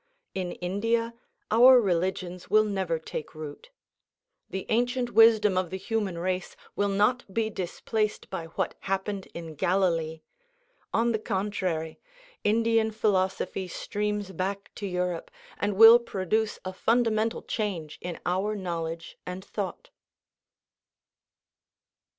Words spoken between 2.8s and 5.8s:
take root. The ancient wisdom of the